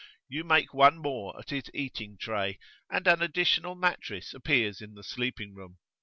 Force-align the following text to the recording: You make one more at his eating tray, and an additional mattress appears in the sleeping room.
You 0.27 0.43
make 0.43 0.73
one 0.73 0.97
more 0.97 1.37
at 1.39 1.51
his 1.51 1.69
eating 1.75 2.17
tray, 2.17 2.57
and 2.89 3.05
an 3.05 3.21
additional 3.21 3.75
mattress 3.75 4.33
appears 4.33 4.81
in 4.81 4.95
the 4.95 5.03
sleeping 5.03 5.53
room. 5.53 5.77